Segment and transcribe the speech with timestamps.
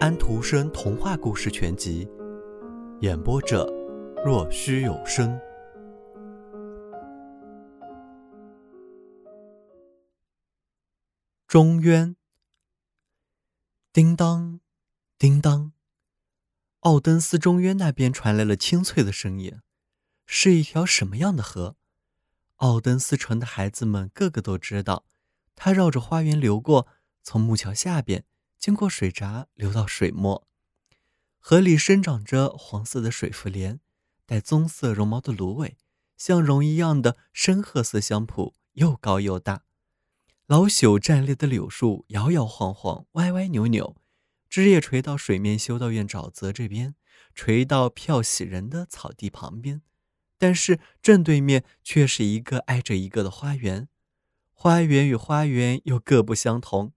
[0.00, 2.06] 安徒生童话故事全集，
[3.00, 3.64] 演播者：
[4.24, 5.38] 若虚有声。
[11.46, 12.16] 中渊，
[13.92, 14.60] 叮当，
[15.16, 15.72] 叮当，
[16.80, 19.60] 奥登斯中渊那边传来了清脆的声音，
[20.26, 21.76] 是一条什么样的河？
[22.56, 25.06] 奥登斯城的孩子们个个都知道，
[25.54, 26.88] 它绕着花园流过，
[27.22, 28.24] 从木桥下边。
[28.64, 30.48] 经过水闸流到水末，
[31.38, 33.78] 河里生长着黄色的水浮莲，
[34.24, 35.76] 带棕色绒毛的芦苇，
[36.16, 39.64] 像绒一样的深褐色香蒲，又高又大。
[40.46, 43.96] 老朽站立的柳树摇摇晃晃，歪歪扭扭，
[44.48, 46.94] 枝叶垂到水面修道院沼泽这边，
[47.34, 49.82] 垂到漂洗人的草地旁边。
[50.38, 53.90] 但是正对面却是一个挨着一个的花园，
[54.54, 56.94] 花园与花园又各不相同，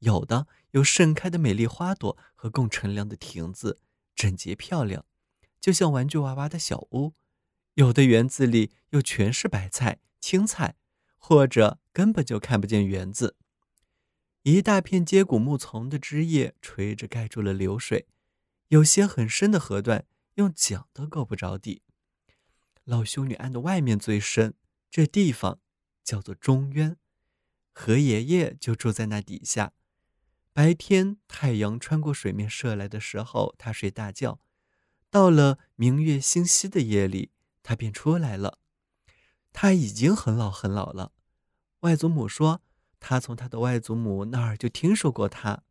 [0.00, 0.46] 有的。
[0.72, 3.80] 有盛开的美丽花朵和供乘凉的亭子，
[4.14, 5.06] 整洁漂亮，
[5.58, 7.14] 就像玩具娃娃的小屋。
[7.72, 10.76] 有的园子里又全是白菜、青菜，
[11.16, 13.36] 或者根本就看不见园子。
[14.42, 18.06] 一大片接骨木丛的枝叶垂着盖住了流水，
[18.68, 21.80] 有些很深的河段用桨都够不着底。
[22.84, 24.52] 老修女庵的外面最深，
[24.90, 25.60] 这地方
[26.04, 26.98] 叫做中渊，
[27.72, 29.72] 何爷爷就住在那底下。
[30.52, 34.40] 白天太阳穿过水面射来的时候，他睡大觉；
[35.08, 37.30] 到了明月星稀的夜里，
[37.62, 38.58] 他便出来了。
[39.52, 41.12] 他已经很老很老了。
[41.80, 42.60] 外祖母说，
[42.98, 45.62] 他从他的外祖母那儿就听说过他。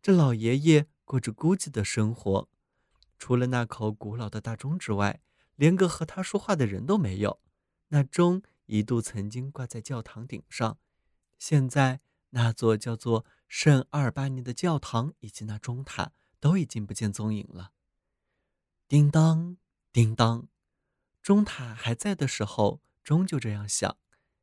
[0.00, 2.48] 这老爷爷过着孤寂的生活，
[3.18, 5.20] 除了那口古老的大钟之外，
[5.56, 7.40] 连个和他说话的人都没有。
[7.88, 10.78] 那钟一度曾经挂在教堂顶上，
[11.36, 13.26] 现在那座叫做……
[13.48, 17.72] 圣阿尔巴尼的教堂以及那钟塔都已经不见踪影了。
[18.86, 19.56] 叮当，
[19.92, 20.46] 叮当，
[21.22, 23.96] 钟塔还在的时候，钟就这样响。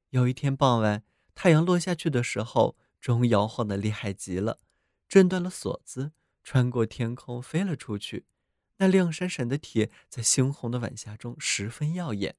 [0.09, 1.03] 有一天傍晚，
[1.33, 4.59] 太阳落下去的时候，钟摇晃的厉害极了，
[5.07, 6.11] 震断了锁子，
[6.43, 8.25] 穿过天空飞了出去。
[8.77, 12.35] 那亮闪闪的铁在猩红的晚霞中十分耀眼。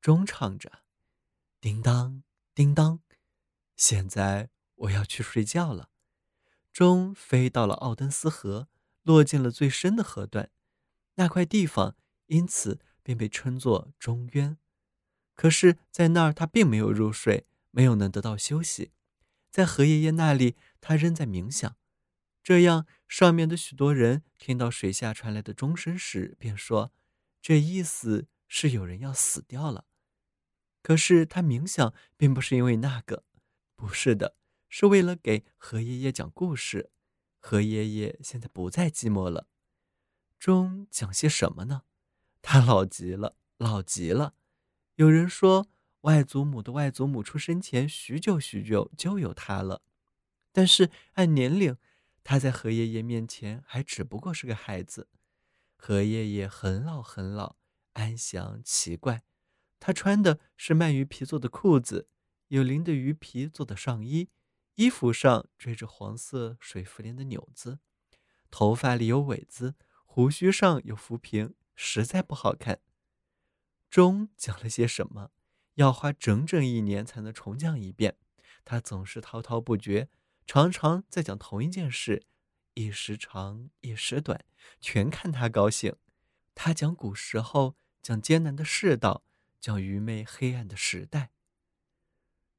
[0.00, 0.82] 钟唱着
[1.60, 2.22] ：“叮当，
[2.54, 3.00] 叮当。”
[3.76, 4.50] 现在。
[4.78, 5.90] 我要去睡觉了。
[6.72, 8.68] 钟飞到了奥登斯河，
[9.02, 10.50] 落进了最深的河段，
[11.14, 11.96] 那块地方
[12.26, 14.56] 因此便被称作中渊。
[15.34, 18.92] 可是，在那儿他并没有入睡，没有能得到休息。
[19.50, 21.76] 在何爷爷那里，他仍在冥想。
[22.42, 26.92] 这样，上面的许多人听到水下传来的钟声时，便说
[27.42, 29.86] ：“这意思是有人要死掉了。”
[30.82, 33.24] 可是他冥想并不是因为那个，
[33.74, 34.36] 不是的。
[34.68, 36.90] 是为了给何爷爷讲故事。
[37.40, 39.46] 何爷爷现在不再寂寞了。
[40.38, 41.82] 钟讲些什么呢？
[42.42, 44.34] 他老极了，老极了。
[44.96, 45.68] 有人说，
[46.02, 49.82] 外祖母的外祖母出生前许久许久就有他了。
[50.52, 51.76] 但是按年龄，
[52.24, 55.08] 他在何爷爷面前还只不过是个孩子。
[55.76, 57.56] 何爷爷很老很老，
[57.92, 59.22] 安详奇怪。
[59.78, 62.08] 他穿的是鳗鱼皮做的裤子，
[62.48, 64.28] 有鳞的鱼皮做的上衣。
[64.78, 67.80] 衣服上缀着黄色水浮莲的纽子，
[68.48, 69.74] 头发里有尾子，
[70.06, 72.80] 胡须上有浮萍，实在不好看。
[73.90, 75.32] 钟讲了些什么？
[75.74, 78.18] 要花整整一年才能重讲一遍。
[78.64, 80.08] 他总是滔滔不绝，
[80.46, 82.22] 常常在讲同一件事，
[82.74, 84.44] 一时长，一时短，
[84.80, 85.96] 全看他高兴。
[86.54, 89.24] 他讲古时候，讲艰难的世道，
[89.60, 91.32] 讲愚昧黑暗的时代。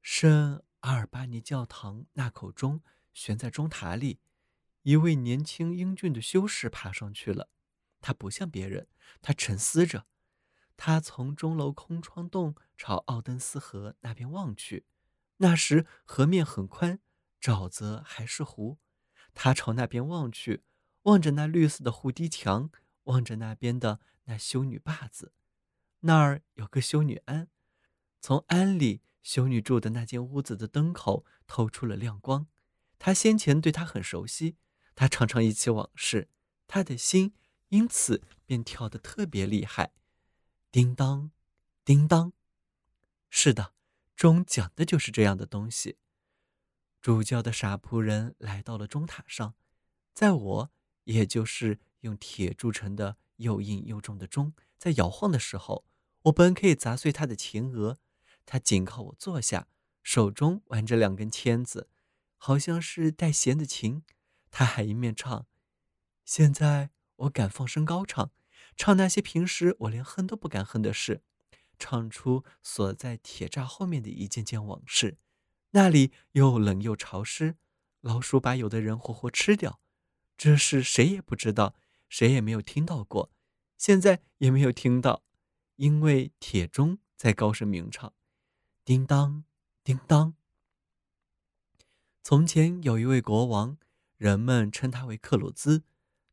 [0.02, 0.62] 圣。
[0.80, 2.82] 阿尔巴尼教堂那口钟
[3.12, 4.20] 悬在钟塔里，
[4.82, 7.50] 一位年轻英俊的修士爬上去了。
[8.00, 8.88] 他不像别人，
[9.20, 10.06] 他沉思着。
[10.76, 14.86] 他从钟楼空窗洞朝奥登斯河那边望去，
[15.36, 17.00] 那时河面很宽，
[17.38, 18.78] 沼泽还是湖。
[19.34, 20.62] 他朝那边望去，
[21.02, 22.70] 望着那绿色的湖堤墙，
[23.04, 25.34] 望着那边的那修女坝子，
[26.00, 27.48] 那儿有个修女庵，
[28.18, 29.02] 从庵里。
[29.22, 32.46] 修女住的那间屋子的灯口透出了亮光，
[32.98, 34.56] 他先前对她很熟悉，
[34.94, 36.28] 他常常忆起往事，
[36.66, 37.34] 他的心
[37.68, 39.92] 因此便跳得特别厉害。
[40.72, 41.30] 叮当，
[41.84, 42.32] 叮当，
[43.28, 43.74] 是的，
[44.16, 45.98] 钟讲的就是这样的东西。
[47.00, 49.54] 主教的傻仆人来到了钟塔上，
[50.12, 50.70] 在我，
[51.04, 55.84] 也就是用铁铸成的又硬又重的钟在摇晃的时候，
[56.22, 57.98] 我本可以砸碎他的前额。
[58.46, 59.68] 他紧靠我坐下，
[60.02, 61.88] 手中玩着两根签子，
[62.36, 64.02] 好像是带弦的琴。
[64.50, 65.46] 他还一面唱
[66.24, 68.32] ：“现在我敢放声高唱，
[68.76, 71.22] 唱那些平时我连哼都不敢哼的事，
[71.78, 75.18] 唱出锁在铁栅后面的一件件往事。
[75.70, 77.56] 那里又冷又潮湿，
[78.00, 79.80] 老鼠把有的人活活吃掉。
[80.36, 81.76] 这事谁也不知道，
[82.08, 83.30] 谁也没有听到过，
[83.78, 85.22] 现在也没有听到，
[85.76, 88.12] 因为铁钟在高声鸣唱。
[88.84, 89.44] 叮当，
[89.84, 90.34] 叮当。
[92.22, 93.76] 从前有一位国王。”
[94.20, 95.82] 人们称他为克鲁兹，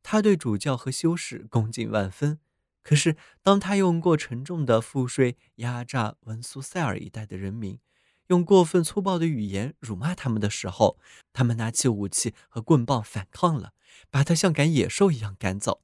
[0.04, 2.42] 他对主教和修士恭敬万分。
[2.84, 7.80] 可是，当他用过沉重的赋税压榨文苏塞尔一带的人民，
[8.28, 11.00] 用过分粗暴的语言辱骂他们的时候，
[11.32, 13.72] 他们拿起武器和棍棒反抗了，
[14.10, 15.82] 把他像赶野兽一样赶走。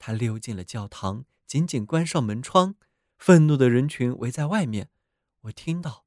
[0.00, 2.74] 他溜进了教堂，紧紧关上门窗，
[3.16, 4.88] 愤怒的人群围在外面。
[5.46, 6.06] 我听到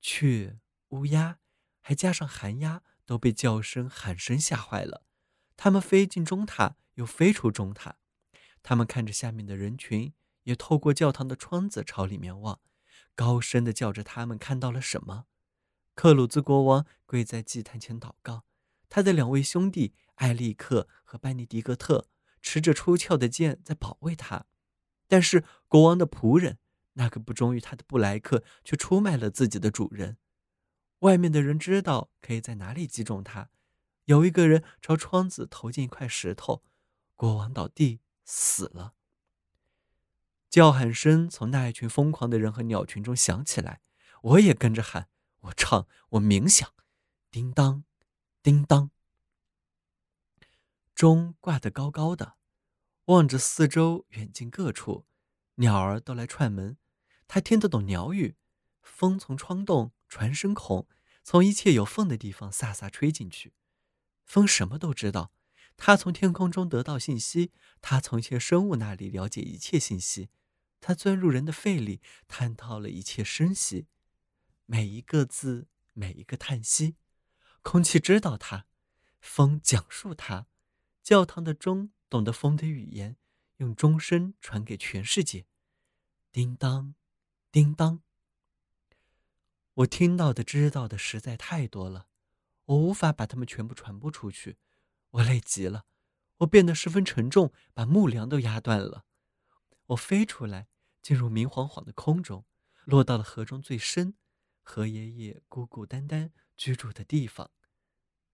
[0.00, 0.58] 去、
[0.88, 1.38] 乌鸦，
[1.80, 2.82] 还加上寒鸦。
[3.08, 5.06] 都被叫声、喊声吓坏了，
[5.56, 7.96] 他们飞进钟塔，又飞出钟塔。
[8.62, 10.12] 他们看着下面的人群，
[10.42, 12.60] 也透过教堂的窗子朝里面望，
[13.14, 15.24] 高声的叫着他们看到了什么。
[15.94, 18.44] 克鲁兹国王跪在祭坛前祷告，
[18.90, 22.10] 他的两位兄弟艾利克和班尼迪格特
[22.42, 24.44] 持着出鞘的剑在保卫他，
[25.06, 26.58] 但是国王的仆人，
[26.98, 30.18] 那个不忠于他的布莱克，却出卖了自己的主人。
[31.00, 33.50] 外面的人知道可以在哪里击中他。
[34.06, 36.64] 有一个人朝窗子投进一块石头，
[37.14, 38.94] 国王倒地死了。
[40.50, 43.80] 叫喊声从那一群疯狂的人和鸟群中响起来，
[44.22, 45.08] 我也跟着喊，
[45.42, 46.72] 我唱，我冥想，
[47.30, 47.84] 叮当，
[48.42, 48.90] 叮当。
[50.96, 52.38] 钟挂得高高的，
[53.04, 55.06] 望着四周远近各处，
[55.56, 56.76] 鸟儿都来串门。
[57.28, 58.34] 他听得懂鸟语，
[58.82, 59.92] 风从窗洞。
[60.08, 60.88] 传声孔
[61.22, 63.52] 从一切有缝的地方飒飒吹进去，
[64.24, 65.32] 风什么都知道。
[65.76, 67.52] 他从天空中得到信息，
[67.82, 70.30] 他从一切生物那里了解一切信息，
[70.80, 73.86] 他钻入人的肺里，探讨了一切声息，
[74.64, 76.96] 每一个字，每一个叹息。
[77.60, 78.66] 空气知道它，
[79.20, 80.46] 风讲述它，
[81.02, 83.18] 教堂的钟懂得风的语言，
[83.58, 85.44] 用钟声传给全世界。
[86.32, 86.94] 叮当，
[87.50, 88.02] 叮当。
[89.74, 92.08] 我听到的、知道的实在太多了，
[92.66, 94.58] 我无法把它们全部传播出去。
[95.10, 95.86] 我累极了，
[96.38, 99.06] 我变得十分沉重，把木梁都压断了。
[99.86, 100.68] 我飞出来，
[101.00, 102.44] 进入明晃晃的空中，
[102.84, 104.14] 落到了河中最深、
[104.60, 107.50] 河爷爷孤孤单单居住的地方，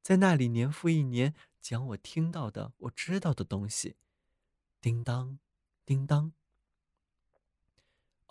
[0.02, 3.96] 在那里年复一年讲我听到的、我知道的东西。
[4.81, 5.38] 叮当，
[5.87, 6.32] 叮当。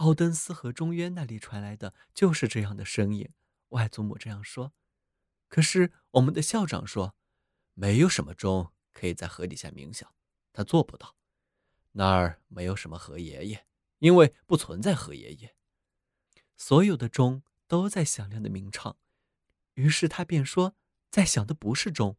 [0.04, 3.30] 奥登斯和中渊那里传来的就是这样的声音，
[3.70, 4.74] 外祖母这样说。
[5.48, 7.16] 可是我们的校长说，
[7.74, 10.14] 没有什么钟可以在河底下冥想，
[10.52, 11.16] 他做不到。
[11.94, 13.66] 那儿没有什么河爷爷，
[14.00, 15.56] 因为不存在河爷爷。
[16.58, 18.98] 所有的钟都在响亮的鸣唱。
[19.76, 20.76] 于是他便说，
[21.10, 22.18] 在响的不是钟，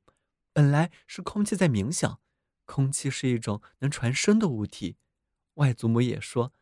[0.55, 2.19] 本来是空气在冥想。
[2.65, 4.97] 空气是一种能传声的物体。
[5.57, 6.55] 外祖母也说。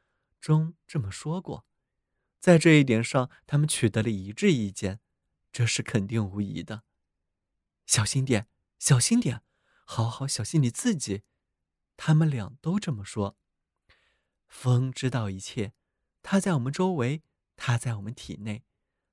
[0.43, 1.65] 钟这么说过，
[2.41, 4.99] 在这一点上，他们取得了一致意见，
[5.53, 6.83] 这是肯定无疑的。
[7.87, 8.49] 小心点，
[8.81, 9.43] 小心点，
[9.85, 11.23] 好好小心你自己。
[11.97, 13.38] 他们俩都这么说。
[14.49, 15.75] 风知道一切，
[16.25, 17.23] 它在我们周围，
[17.55, 18.64] 它在我们体内，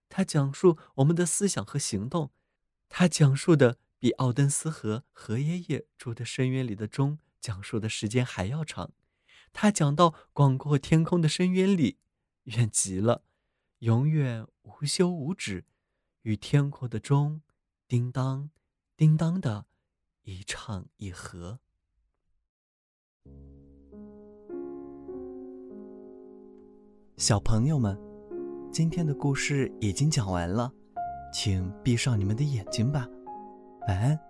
[0.10, 2.32] 它讲述我们的思想和行动，
[2.90, 8.92] 它讲述的比奥登斯和何爷爷住的深渊里的钟讲述的时间还要长。
[9.52, 11.98] 他讲到广阔天空的深渊里，
[12.44, 13.24] 远极了，
[13.80, 15.66] 永远无休无止，
[16.22, 17.42] 与天空的钟，
[17.88, 18.50] 叮当，
[18.96, 19.66] 叮当的，
[20.24, 21.60] 一唱一和。
[27.18, 28.00] 小朋友们，
[28.72, 30.72] 今天的故事已经讲完了，
[31.34, 33.08] 请闭上你们的眼睛吧，
[33.88, 34.29] 晚安。